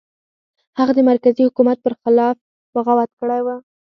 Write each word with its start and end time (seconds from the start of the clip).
هغه 0.77 0.91
د 0.95 0.99
مرکزي 1.09 1.41
حکومت 1.47 1.77
پر 1.85 1.93
خلاف 2.01 2.35
بغاوت 2.73 3.09
کړی 3.19 3.41
و. 3.43 3.47